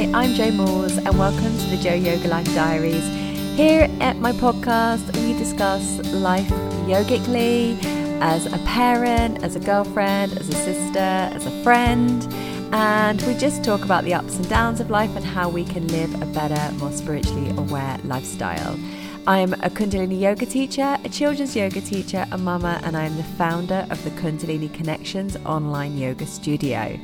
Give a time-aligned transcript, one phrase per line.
[0.00, 3.06] Hi, I'm Jo Moores, and welcome to the Jo Yoga Life Diaries.
[3.54, 6.48] Here at my podcast, we discuss life
[6.88, 7.76] yogically
[8.22, 12.26] as a parent, as a girlfriend, as a sister, as a friend,
[12.72, 15.86] and we just talk about the ups and downs of life and how we can
[15.88, 18.80] live a better, more spiritually aware lifestyle.
[19.26, 23.86] I'm a Kundalini yoga teacher, a children's yoga teacher, a mama, and I'm the founder
[23.90, 26.98] of the Kundalini Connections online yoga studio.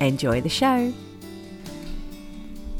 [0.00, 0.92] Enjoy the show.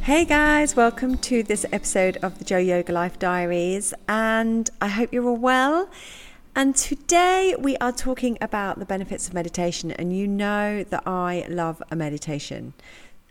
[0.04, 5.14] Hey guys, welcome to this episode of the Jo Yoga Life Diaries, and I hope
[5.14, 5.88] you're all well.
[6.54, 11.46] And today we are talking about the benefits of meditation, and you know that I
[11.48, 12.74] love a meditation.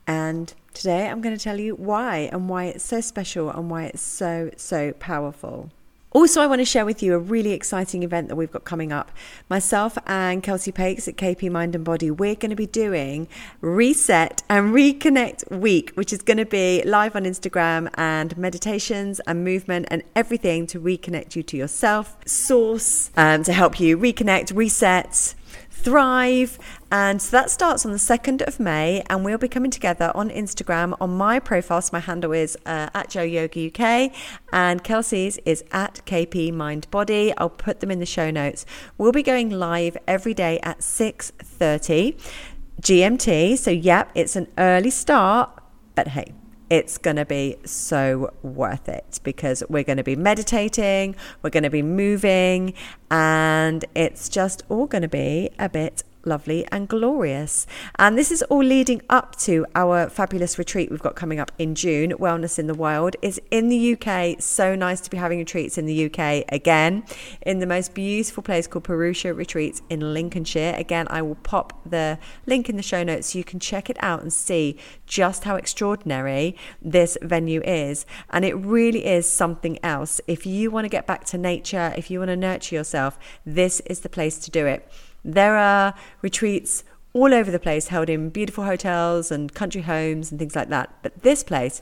[0.07, 3.83] And today I'm going to tell you why and why it's so special and why
[3.83, 5.69] it's so, so powerful.
[6.13, 8.91] Also, I want to share with you a really exciting event that we've got coming
[8.91, 9.11] up.
[9.49, 13.27] Myself and Kelsey Pakes at KP Mind and Body, we're going to be doing
[13.61, 19.43] Reset and Reconnect Week, which is going to be live on Instagram and meditations and
[19.43, 25.33] movement and everything to reconnect you to yourself, source um, to help you reconnect, reset,
[25.83, 26.57] thrive.
[26.91, 30.29] And so that starts on the 2nd of May, and we'll be coming together on
[30.29, 31.81] Instagram on my profile.
[31.81, 34.11] So my handle is uh, at Jo Yoga UK,
[34.51, 37.33] and Kelsey's is at KP Mind Body.
[37.37, 38.65] I'll put them in the show notes.
[38.97, 42.15] We'll be going live every day at 6:30
[42.81, 43.57] GMT.
[43.57, 45.49] So yep, it's an early start,
[45.95, 46.33] but hey,
[46.69, 51.63] it's going to be so worth it because we're going to be meditating, we're going
[51.63, 52.73] to be moving,
[53.11, 57.65] and it's just all going to be a bit lovely and glorious.
[57.97, 61.75] And this is all leading up to our fabulous retreat we've got coming up in
[61.75, 62.11] June.
[62.13, 64.41] Wellness in the Wild is in the UK.
[64.41, 67.03] So nice to be having retreats in the UK again
[67.41, 70.75] in the most beautiful place called Purusha Retreats in Lincolnshire.
[70.77, 73.97] Again, I will pop the link in the show notes so you can check it
[73.99, 78.05] out and see just how extraordinary this venue is.
[78.29, 80.21] And it really is something else.
[80.27, 83.79] If you want to get back to nature, if you want to nurture yourself, this
[83.81, 84.89] is the place to do it.
[85.23, 90.39] There are retreats all over the place held in beautiful hotels and country homes and
[90.39, 90.89] things like that.
[91.01, 91.81] But this place,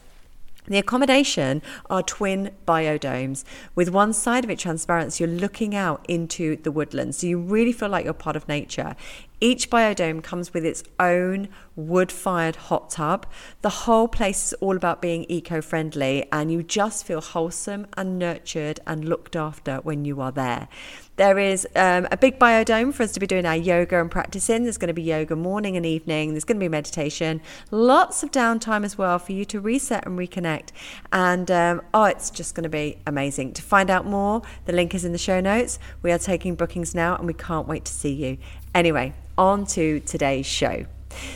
[0.68, 3.44] the accommodation are twin biodomes.
[3.74, 7.18] With one side of it transparent, so you're looking out into the woodlands.
[7.18, 8.96] So you really feel like you're part of nature.
[9.44, 13.25] Each biodome comes with its own wood fired hot tub.
[13.63, 18.19] The whole place is all about being eco friendly, and you just feel wholesome and
[18.19, 20.68] nurtured and looked after when you are there.
[21.16, 24.63] There is um, a big biodome for us to be doing our yoga and practicing.
[24.63, 26.31] There's going to be yoga morning and evening.
[26.31, 27.41] There's going to be meditation.
[27.69, 30.69] Lots of downtime as well for you to reset and reconnect.
[31.12, 33.53] And um, oh, it's just going to be amazing.
[33.53, 35.80] To find out more, the link is in the show notes.
[36.01, 38.38] We are taking bookings now and we can't wait to see you.
[38.73, 40.85] Anyway, on to today's show.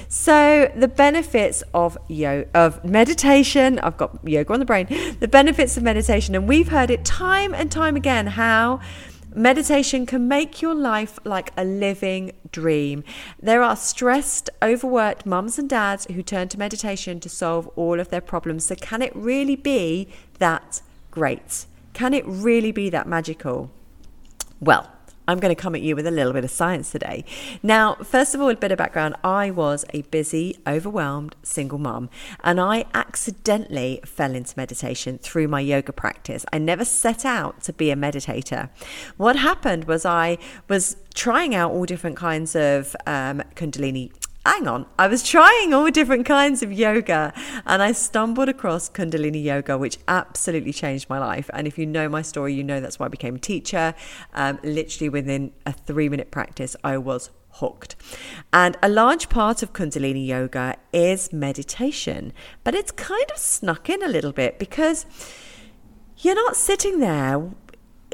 [0.07, 4.87] So the benefits of yo- of meditation, I've got yoga on the brain.
[5.19, 8.79] The benefits of meditation, and we've heard it time and time again how
[9.33, 13.03] meditation can make your life like a living dream.
[13.41, 18.09] There are stressed, overworked mums and dads who turn to meditation to solve all of
[18.09, 18.65] their problems.
[18.65, 20.07] So can it really be
[20.39, 20.81] that
[21.11, 21.65] great?
[21.93, 23.71] Can it really be that magical?
[24.61, 24.89] Well,
[25.27, 27.25] I'm going to come at you with a little bit of science today.
[27.63, 29.15] Now, first of all, a bit of background.
[29.23, 32.09] I was a busy, overwhelmed single mom,
[32.43, 36.45] and I accidentally fell into meditation through my yoga practice.
[36.53, 38.69] I never set out to be a meditator.
[39.17, 40.37] What happened was I
[40.67, 44.11] was trying out all different kinds of um, Kundalini
[44.45, 47.33] hang on, I was trying all different kinds of yoga
[47.65, 51.49] and I stumbled across Kundalini yoga, which absolutely changed my life.
[51.53, 53.95] And if you know my story, you know that's why I became a teacher.
[54.33, 57.95] Um, literally within a three minute practice, I was hooked.
[58.53, 62.31] And a large part of Kundalini yoga is meditation,
[62.63, 65.05] but it's kind of snuck in a little bit because
[66.17, 67.39] you're not sitting there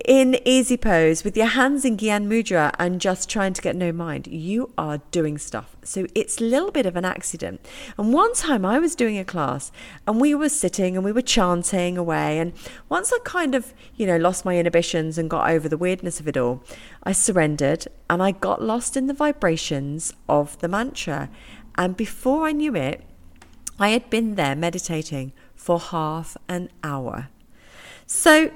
[0.05, 3.91] in easy pose with your hands in Gyan Mudra and just trying to get no
[3.91, 4.27] mind.
[4.27, 5.75] You are doing stuff.
[5.83, 7.65] So it's a little bit of an accident.
[7.97, 9.71] And one time I was doing a class
[10.07, 12.39] and we were sitting and we were chanting away.
[12.39, 12.53] And
[12.89, 16.27] once I kind of, you know, lost my inhibitions and got over the weirdness of
[16.27, 16.63] it all,
[17.03, 21.29] I surrendered and I got lost in the vibrations of the mantra.
[21.77, 23.03] And before I knew it,
[23.79, 27.29] I had been there meditating for half an hour.
[28.05, 28.51] So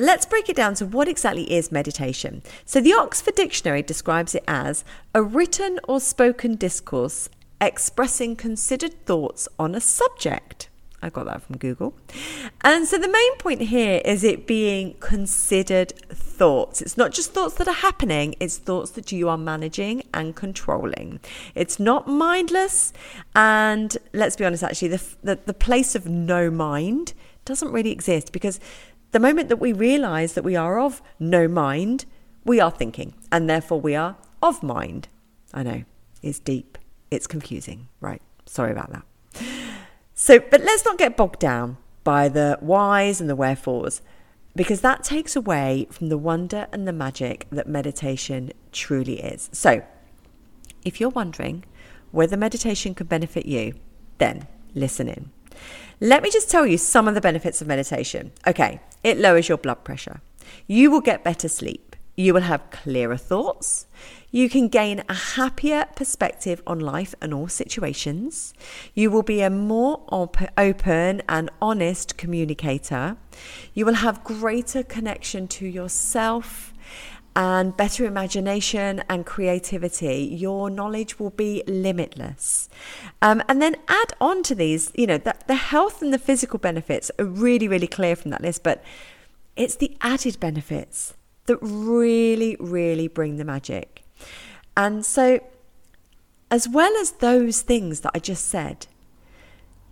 [0.00, 2.40] Let's break it down to what exactly is meditation.
[2.64, 4.82] So, the Oxford Dictionary describes it as
[5.14, 7.28] a written or spoken discourse
[7.60, 10.70] expressing considered thoughts on a subject.
[11.02, 11.92] I got that from Google.
[12.62, 16.80] And so the main point here is it being considered thoughts.
[16.80, 21.20] It's not just thoughts that are happening, it's thoughts that you are managing and controlling.
[21.54, 22.94] It's not mindless.
[23.34, 27.12] And let's be honest, actually, the, the, the place of no mind
[27.44, 28.60] doesn't really exist because
[29.12, 32.04] the moment that we realize that we are of no mind,
[32.44, 35.08] we are thinking, and therefore we are of mind.
[35.52, 35.84] I know,
[36.22, 36.78] it's deep,
[37.10, 38.22] it's confusing, right?
[38.46, 39.04] Sorry about that.
[40.14, 44.00] So, but let's not get bogged down by the whys and the wherefores,
[44.54, 49.48] because that takes away from the wonder and the magic that meditation truly is.
[49.52, 49.82] So,
[50.84, 51.64] if you're wondering
[52.10, 53.74] whether meditation can benefit you,
[54.18, 55.30] then listen in.
[56.00, 58.32] Let me just tell you some of the benefits of meditation.
[58.46, 60.20] Okay, it lowers your blood pressure.
[60.66, 61.96] You will get better sleep.
[62.16, 63.86] You will have clearer thoughts.
[64.30, 68.54] You can gain a happier perspective on life and all situations.
[68.94, 73.16] You will be a more op- open and honest communicator.
[73.74, 76.72] You will have greater connection to yourself
[77.36, 82.68] and better imagination and creativity, your knowledge will be limitless.
[83.22, 86.58] Um, and then add on to these, you know, the, the health and the physical
[86.58, 88.82] benefits are really, really clear from that list, but
[89.56, 91.14] it's the added benefits
[91.46, 94.04] that really, really bring the magic.
[94.76, 95.40] And so,
[96.50, 98.86] as well as those things that I just said,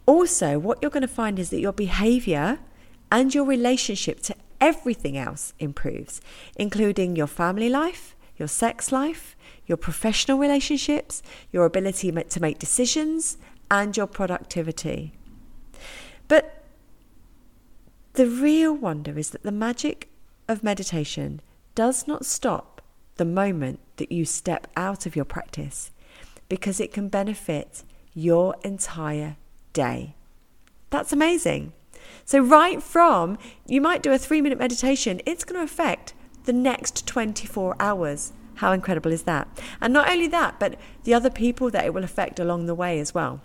[0.06, 2.58] also what you're going to find is that your behavior
[3.12, 6.20] and your relationship to everything else improves,
[6.56, 11.22] including your family life, your sex life, your professional relationships,
[11.52, 13.36] your ability to make decisions,
[13.70, 15.12] and your productivity.
[16.26, 16.64] But
[18.14, 20.08] the real wonder is that the magic
[20.48, 21.40] of meditation
[21.74, 22.80] does not stop
[23.16, 25.90] the moment that you step out of your practice
[26.48, 27.82] because it can benefit
[28.14, 29.36] your entire
[29.72, 30.14] day.
[30.90, 31.72] That's amazing.
[32.24, 36.14] So, right from you might do a three minute meditation, it's going to affect
[36.44, 38.32] the next 24 hours.
[38.56, 39.46] How incredible is that?
[39.80, 42.98] And not only that, but the other people that it will affect along the way
[42.98, 43.40] as well.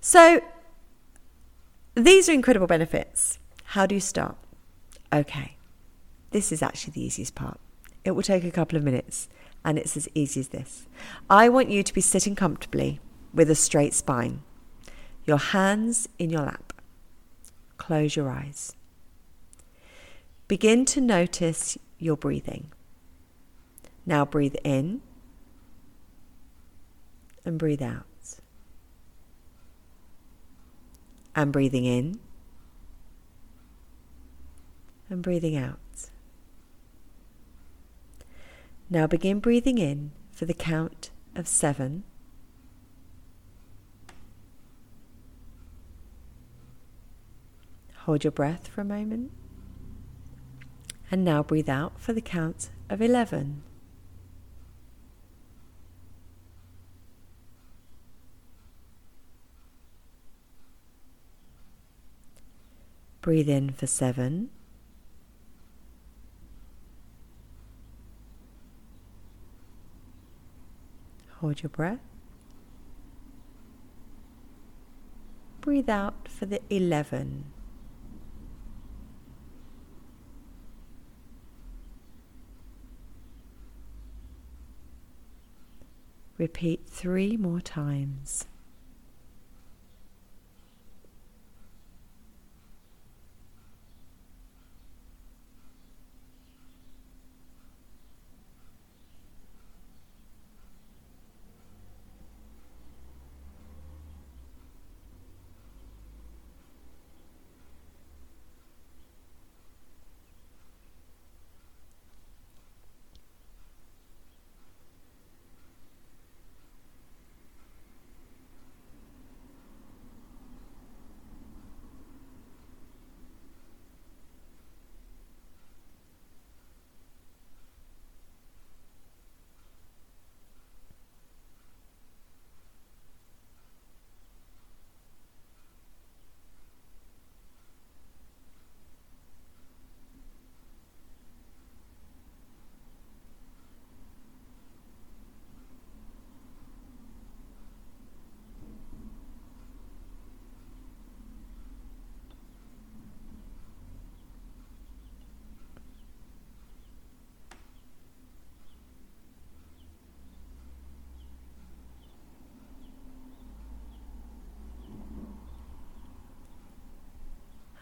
[0.00, 0.40] So,
[1.94, 3.38] these are incredible benefits.
[3.64, 4.36] How do you start?
[5.12, 5.56] Okay,
[6.30, 7.58] this is actually the easiest part.
[8.04, 9.28] It will take a couple of minutes,
[9.64, 10.86] and it's as easy as this.
[11.28, 13.00] I want you to be sitting comfortably
[13.34, 14.42] with a straight spine,
[15.24, 16.69] your hands in your lap.
[17.80, 18.76] Close your eyes.
[20.48, 22.70] Begin to notice your breathing.
[24.04, 25.00] Now breathe in
[27.42, 28.04] and breathe out.
[31.34, 32.20] And breathing in
[35.08, 36.10] and breathing out.
[38.90, 42.04] Now begin breathing in for the count of seven.
[48.04, 49.30] Hold your breath for a moment.
[51.10, 53.62] And now breathe out for the count of 11.
[63.20, 64.48] Breathe in for seven.
[71.40, 71.98] Hold your breath.
[75.60, 77.44] Breathe out for the 11.
[86.40, 88.46] Repeat three more times.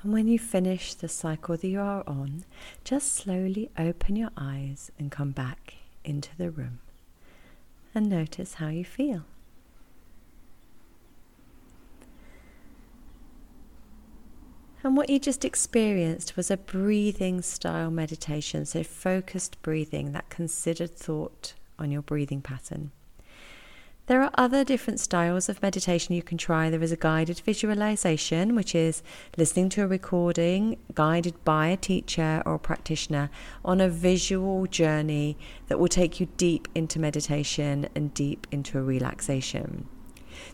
[0.08, 2.46] And when you finish the cycle that you are on,
[2.82, 6.78] just slowly open your eyes and come back into the room
[7.94, 9.24] and notice how you feel.
[14.82, 20.96] And what you just experienced was a breathing style meditation, so focused breathing, that considered
[20.96, 22.92] thought on your breathing pattern.
[24.08, 26.70] There are other different styles of meditation you can try.
[26.70, 29.02] There is a guided visualization, which is
[29.36, 33.28] listening to a recording guided by a teacher or a practitioner
[33.66, 35.36] on a visual journey
[35.66, 39.86] that will take you deep into meditation and deep into a relaxation.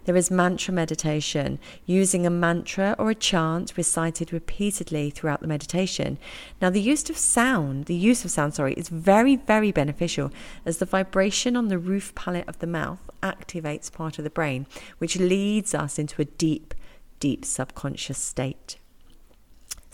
[0.04, 6.18] There is mantra meditation, using a mantra or a chant recited repeatedly throughout the meditation.
[6.60, 10.30] Now, the use of sound, the use of sound, sorry, is very, very beneficial
[10.64, 14.66] as the vibration on the roof palate of the mouth activates part of the brain,
[14.98, 16.74] which leads us into a deep,
[17.20, 18.76] deep subconscious state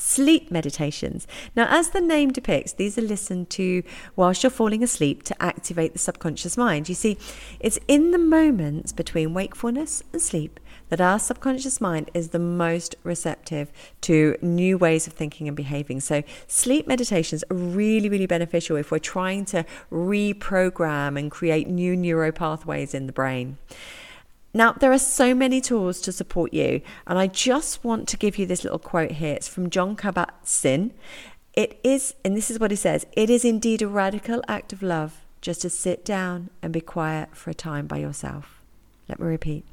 [0.01, 1.27] sleep meditations.
[1.55, 3.83] Now, as the name depicts, these are listened to
[4.17, 6.89] whilst you're falling asleep to activate the subconscious mind.
[6.89, 7.19] You see,
[7.61, 12.97] it's in the moments between wakefulness and sleep that our subconscious mind is the most
[13.05, 16.01] receptive to new ways of thinking and behaving.
[16.01, 21.95] So, sleep meditations are really, really beneficial if we're trying to reprogram and create new
[21.95, 23.59] neural pathways in the brain.
[24.53, 28.37] Now, there are so many tools to support you, and I just want to give
[28.37, 29.35] you this little quote here.
[29.35, 30.93] It's from Jon Kabat-Zinn.
[31.55, 34.83] It is, and this is what he says it is indeed a radical act of
[34.83, 38.61] love just to sit down and be quiet for a time by yourself.
[39.09, 39.65] Let me repeat.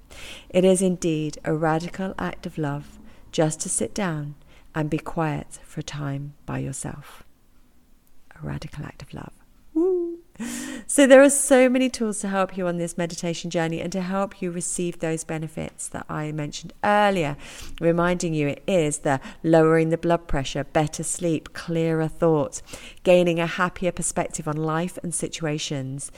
[0.49, 2.97] It is indeed a radical act of love
[3.31, 4.35] just to sit down
[4.73, 7.23] and be quiet for a time by yourself.
[8.41, 9.36] A radical act of love.
[10.89, 13.99] So, there are so many tools to help you on this meditation journey and to
[13.99, 17.35] help you receive those benefits that I mentioned earlier.
[17.81, 22.63] Reminding you it is the lowering the blood pressure, better sleep, clearer thoughts,
[23.03, 26.09] gaining a happier perspective on life and situations,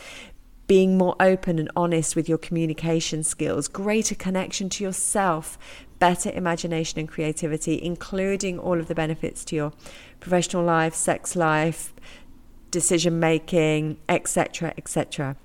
[0.67, 5.57] being more open and honest with your communication skills, greater connection to yourself,
[5.97, 9.73] better imagination and creativity, including all of the benefits to your
[10.19, 11.91] professional life, sex life,
[12.71, 15.35] decision making, etc., etc.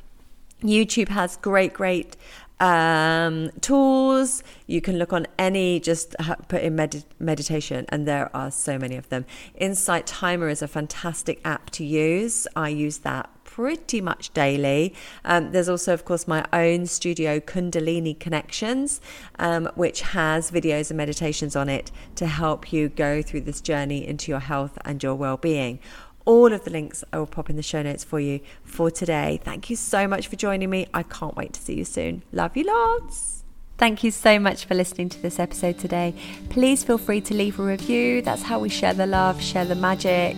[0.63, 2.17] YouTube has great, great
[2.61, 4.43] um, tools.
[4.67, 6.15] You can look on any, just
[6.49, 9.27] put in med- meditation, and there are so many of them.
[9.57, 12.47] Insight Timer is a fantastic app to use.
[12.57, 14.93] I use that pretty much daily.
[15.25, 19.01] Um, there's also, of course, my own studio, Kundalini Connections,
[19.39, 24.05] um, which has videos and meditations on it to help you go through this journey
[24.05, 25.79] into your health and your well being.
[26.25, 29.41] All of the links I will pop in the show notes for you for today.
[29.45, 30.87] Thank you so much for joining me.
[30.95, 32.23] I can't wait to see you soon.
[32.33, 33.45] Love you lots.
[33.77, 36.15] Thank you so much for listening to this episode today.
[36.49, 38.23] Please feel free to leave a review.
[38.23, 40.37] That's how we share the love, share the magic.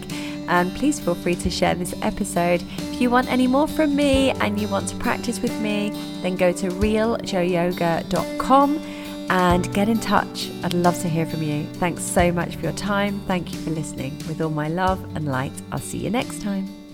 [0.49, 2.63] And please feel free to share this episode.
[2.79, 5.91] If you want any more from me and you want to practice with me,
[6.23, 8.81] then go to realjoyoga.com
[9.29, 10.51] and get in touch.
[10.63, 11.65] I'd love to hear from you.
[11.75, 13.21] Thanks so much for your time.
[13.27, 14.17] Thank you for listening.
[14.29, 16.86] With all my love and light, I'll see you next time.